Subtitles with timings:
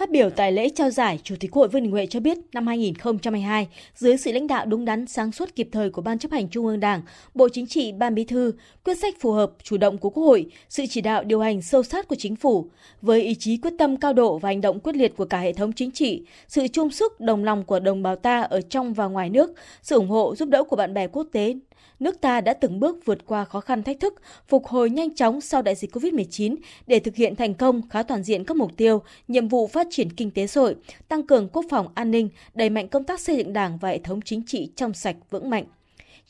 [0.00, 2.38] Phát biểu tại lễ trao giải, Chủ tịch Quốc Hội Vương Đình Huệ cho biết
[2.52, 6.32] năm 2022, dưới sự lãnh đạo đúng đắn, sáng suốt kịp thời của Ban chấp
[6.32, 7.02] hành Trung ương Đảng,
[7.34, 8.52] Bộ Chính trị, Ban Bí thư,
[8.84, 11.82] quyết sách phù hợp, chủ động của Quốc hội, sự chỉ đạo điều hành sâu
[11.82, 12.70] sát của chính phủ,
[13.02, 15.52] với ý chí quyết tâm cao độ và hành động quyết liệt của cả hệ
[15.52, 19.06] thống chính trị, sự chung sức đồng lòng của đồng bào ta ở trong và
[19.06, 19.50] ngoài nước,
[19.82, 21.54] sự ủng hộ giúp đỡ của bạn bè quốc tế,
[22.00, 24.14] nước ta đã từng bước vượt qua khó khăn thách thức,
[24.48, 26.56] phục hồi nhanh chóng sau đại dịch COVID-19
[26.86, 30.12] để thực hiện thành công khá toàn diện các mục tiêu, nhiệm vụ phát triển
[30.12, 30.76] kinh tế xã hội,
[31.08, 33.98] tăng cường quốc phòng an ninh, đẩy mạnh công tác xây dựng Đảng và hệ
[33.98, 35.64] thống chính trị trong sạch vững mạnh.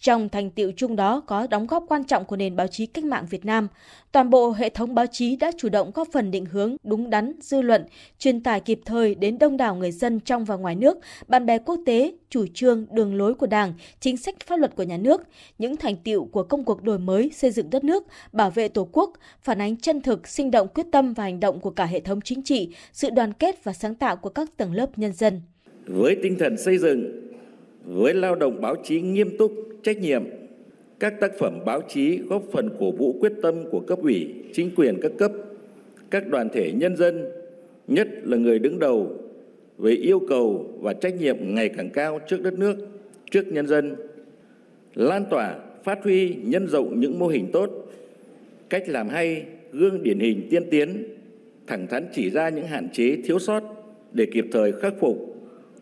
[0.00, 3.04] Trong thành tiệu chung đó có đóng góp quan trọng của nền báo chí cách
[3.04, 3.68] mạng Việt Nam.
[4.12, 7.32] Toàn bộ hệ thống báo chí đã chủ động góp phần định hướng đúng đắn
[7.40, 7.84] dư luận,
[8.18, 11.58] truyền tải kịp thời đến đông đảo người dân trong và ngoài nước, bạn bè
[11.58, 15.22] quốc tế, chủ trương, đường lối của Đảng, chính sách pháp luật của nhà nước,
[15.58, 18.88] những thành tiệu của công cuộc đổi mới, xây dựng đất nước, bảo vệ Tổ
[18.92, 22.00] quốc, phản ánh chân thực, sinh động quyết tâm và hành động của cả hệ
[22.00, 25.40] thống chính trị, sự đoàn kết và sáng tạo của các tầng lớp nhân dân.
[25.86, 27.30] Với tinh thần xây dựng,
[27.84, 29.52] với lao động báo chí nghiêm túc,
[29.86, 30.24] trách nhiệm.
[30.98, 34.70] Các tác phẩm báo chí góp phần cổ vũ quyết tâm của cấp ủy, chính
[34.76, 35.32] quyền các cấp,
[36.10, 37.24] các đoàn thể nhân dân,
[37.88, 39.14] nhất là người đứng đầu
[39.78, 42.76] về yêu cầu và trách nhiệm ngày càng cao trước đất nước,
[43.30, 43.96] trước nhân dân.
[44.94, 47.70] Lan tỏa, phát huy, nhân rộng những mô hình tốt.
[48.68, 51.04] Cách làm hay, gương điển hình tiên tiến,
[51.66, 53.62] thẳng thắn chỉ ra những hạn chế thiếu sót
[54.12, 55.36] để kịp thời khắc phục,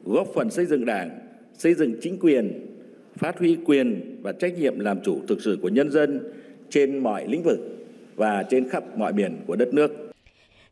[0.05, 1.11] góp phần xây dựng đảng,
[1.55, 2.74] xây dựng chính quyền
[3.17, 6.21] phát huy quyền và trách nhiệm làm chủ thực sự của nhân dân
[6.71, 7.59] trên mọi lĩnh vực
[8.17, 10.04] và trên khắp mọi miền của đất nước.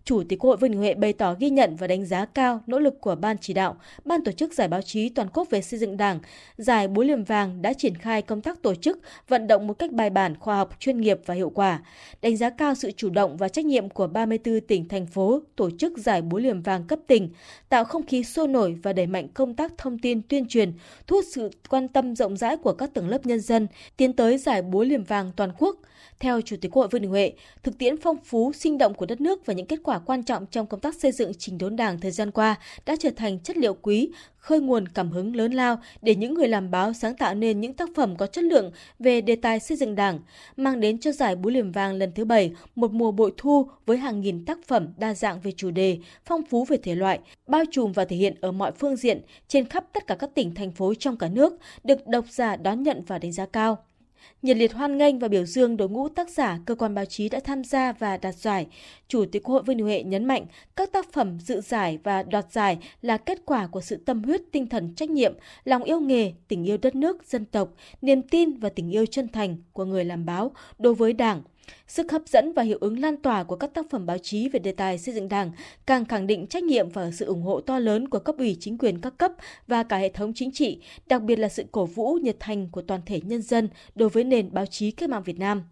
[0.05, 2.78] Chủ tịch Hội Vương Đình Huệ bày tỏ ghi nhận và đánh giá cao nỗ
[2.78, 5.81] lực của Ban chỉ đạo, Ban tổ chức Giải báo chí toàn quốc về xây
[5.81, 6.19] dựng Đảng.
[6.56, 9.92] Giải Búa Liềm Vàng đã triển khai công tác tổ chức, vận động một cách
[9.92, 11.80] bài bản, khoa học, chuyên nghiệp và hiệu quả.
[12.23, 15.70] Đánh giá cao sự chủ động và trách nhiệm của 34 tỉnh, thành phố tổ
[15.70, 17.30] chức Giải Búa Liềm Vàng cấp tỉnh,
[17.69, 20.73] tạo không khí sôi nổi và đẩy mạnh công tác thông tin tuyên truyền,
[21.06, 24.39] thu hút sự quan tâm rộng rãi của các tầng lớp nhân dân, tiến tới
[24.39, 25.77] Giải Búa Liềm Vàng toàn quốc–
[26.23, 29.20] theo Chủ tịch Hội Vương Đình Huệ, thực tiễn phong phú, sinh động của đất
[29.20, 32.01] nước và những kết quả quan trọng trong công tác xây dựng trình đốn đảng
[32.01, 35.79] thời gian qua đã trở thành chất liệu quý, khơi nguồn cảm hứng lớn lao
[36.03, 39.20] để những người làm báo sáng tạo nên những tác phẩm có chất lượng về
[39.20, 40.20] đề tài xây dựng đảng,
[40.57, 43.97] mang đến cho giải Búa Liềm Vàng lần thứ bảy một mùa bội thu với
[43.97, 47.64] hàng nghìn tác phẩm đa dạng về chủ đề, phong phú về thể loại, bao
[47.70, 50.70] trùm và thể hiện ở mọi phương diện trên khắp tất cả các tỉnh, thành
[50.70, 51.53] phố trong cả nước,
[51.85, 53.85] được độc giả đón nhận và đánh giá cao
[54.43, 57.29] nhiệt liệt hoan nghênh và biểu dương đội ngũ tác giả, cơ quan báo chí
[57.29, 58.67] đã tham gia và đạt giải.
[59.09, 60.47] Chủ tịch Quốc hội Vương Đình Huệ nhấn mạnh
[60.77, 64.41] các tác phẩm dự giải và đoạt giải là kết quả của sự tâm huyết,
[64.53, 65.35] tinh thần trách nhiệm,
[65.65, 67.69] lòng yêu nghề, tình yêu đất nước, dân tộc,
[68.03, 71.43] niềm tin và tình yêu chân thành của người làm báo đối với Đảng,
[71.89, 74.59] Sức hấp dẫn và hiệu ứng lan tỏa của các tác phẩm báo chí về
[74.59, 75.53] đề tài xây dựng Đảng
[75.87, 78.79] càng khẳng định trách nhiệm và sự ủng hộ to lớn của cấp ủy chính
[78.79, 79.33] quyền các cấp
[79.67, 82.83] và cả hệ thống chính trị, đặc biệt là sự cổ vũ nhiệt thành của
[82.83, 85.63] toàn thể nhân dân đối với nền báo chí cách mạng Việt Nam.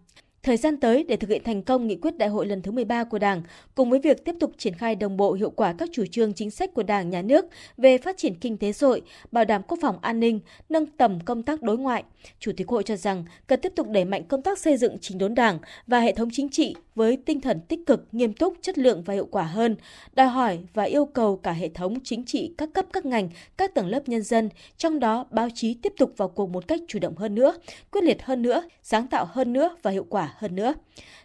[0.43, 3.03] Thời gian tới để thực hiện thành công nghị quyết đại hội lần thứ 13
[3.03, 3.41] của Đảng,
[3.75, 6.51] cùng với việc tiếp tục triển khai đồng bộ hiệu quả các chủ trương chính
[6.51, 7.45] sách của Đảng, Nhà nước
[7.77, 11.19] về phát triển kinh tế xã hội, bảo đảm quốc phòng an ninh, nâng tầm
[11.25, 12.03] công tác đối ngoại,
[12.39, 15.17] Chủ tịch Hội cho rằng cần tiếp tục đẩy mạnh công tác xây dựng chính
[15.17, 18.77] đốn Đảng và hệ thống chính trị với tinh thần tích cực, nghiêm túc, chất
[18.77, 19.75] lượng và hiệu quả hơn,
[20.13, 23.73] đòi hỏi và yêu cầu cả hệ thống chính trị các cấp các ngành, các
[23.75, 26.99] tầng lớp nhân dân, trong đó báo chí tiếp tục vào cuộc một cách chủ
[26.99, 27.53] động hơn nữa,
[27.91, 30.73] quyết liệt hơn nữa, sáng tạo hơn nữa và hiệu quả quả hơn nữa.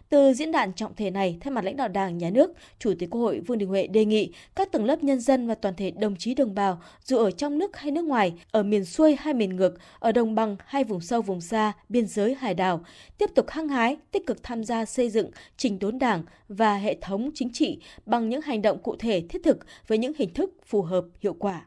[0.09, 3.09] Từ diễn đàn trọng thể này, thay mặt lãnh đạo Đảng, Nhà nước, Chủ tịch
[3.09, 5.91] Quốc hội Vương Đình Huệ đề nghị các tầng lớp nhân dân và toàn thể
[5.91, 9.33] đồng chí đồng bào, dù ở trong nước hay nước ngoài, ở miền xuôi hay
[9.33, 12.85] miền ngược, ở đồng bằng hay vùng sâu vùng xa, biên giới hải đảo,
[13.17, 16.97] tiếp tục hăng hái, tích cực tham gia xây dựng, trình đốn Đảng và hệ
[17.01, 19.57] thống chính trị bằng những hành động cụ thể thiết thực
[19.87, 21.65] với những hình thức phù hợp, hiệu quả.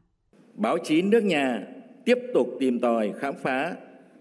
[0.54, 1.60] Báo chí nước nhà
[2.04, 3.74] tiếp tục tìm tòi, khám phá,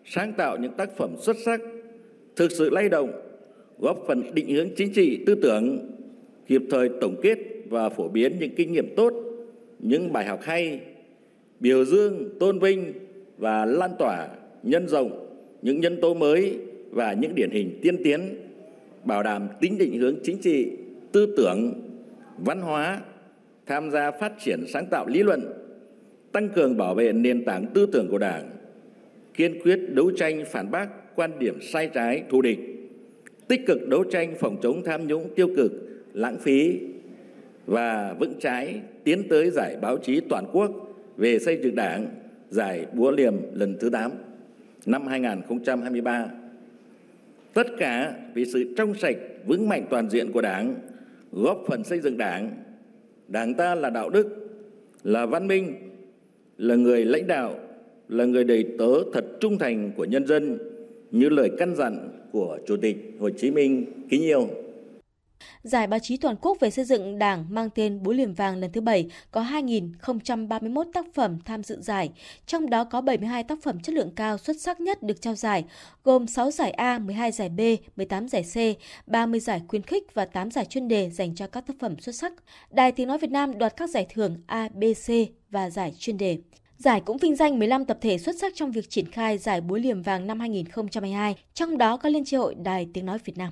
[0.05, 1.59] sáng tạo những tác phẩm xuất sắc,
[2.39, 3.11] thực sự lay động,
[3.79, 5.89] góp phần định hướng chính trị, tư tưởng,
[6.47, 7.37] kịp thời tổng kết
[7.69, 9.13] và phổ biến những kinh nghiệm tốt,
[9.79, 10.79] những bài học hay,
[11.59, 12.93] biểu dương, tôn vinh
[13.37, 14.27] và lan tỏa,
[14.63, 15.27] nhân rộng
[15.61, 16.57] những nhân tố mới
[16.89, 18.21] và những điển hình tiên tiến,
[19.03, 20.71] bảo đảm tính định hướng chính trị,
[21.11, 21.73] tư tưởng,
[22.37, 23.01] văn hóa,
[23.65, 25.41] tham gia phát triển sáng tạo lý luận,
[26.31, 28.58] tăng cường bảo vệ nền tảng tư tưởng của đảng
[29.39, 32.59] kiên quyết đấu tranh phản bác quan điểm sai trái thù địch
[33.47, 35.71] tích cực đấu tranh phòng chống tham nhũng tiêu cực,
[36.13, 36.79] lãng phí
[37.65, 40.71] và vững trái tiến tới giải báo chí toàn quốc
[41.17, 42.07] về xây dựng Đảng,
[42.49, 44.11] giải Búa Liềm lần thứ 8
[44.85, 46.25] năm 2023.
[47.53, 50.75] Tất cả vì sự trong sạch, vững mạnh toàn diện của Đảng,
[51.31, 52.51] góp phần xây dựng Đảng,
[53.27, 54.49] Đảng ta là đạo đức,
[55.03, 55.75] là văn minh,
[56.57, 57.55] là người lãnh đạo,
[58.09, 60.59] là người đầy tớ thật trung thành của nhân dân
[61.11, 64.47] như lời căn dặn của Chủ tịch Hồ Chí Minh kính yêu.
[65.63, 68.71] Giải báo chí toàn quốc về xây dựng Đảng mang tên Búa liềm vàng lần
[68.71, 72.09] thứ 7 có 2.031 tác phẩm tham dự giải,
[72.45, 75.65] trong đó có 72 tác phẩm chất lượng cao xuất sắc nhất được trao giải,
[76.03, 77.59] gồm 6 giải A, 12 giải B,
[77.95, 78.55] 18 giải C,
[79.07, 82.15] 30 giải khuyến khích và 8 giải chuyên đề dành cho các tác phẩm xuất
[82.15, 82.33] sắc.
[82.71, 85.09] Đài Tiếng Nói Việt Nam đoạt các giải thưởng A, B, C
[85.49, 86.37] và giải chuyên đề.
[86.83, 89.77] Giải cũng vinh danh 15 tập thể xuất sắc trong việc triển khai giải búa
[89.77, 93.51] liềm vàng năm 2022, trong đó có Liên tri hội Đài Tiếng Nói Việt Nam.